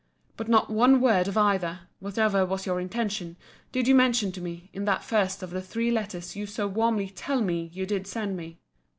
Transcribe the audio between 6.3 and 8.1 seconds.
you so warmly TELL me you did